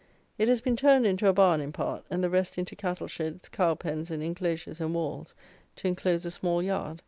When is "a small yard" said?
6.25-6.99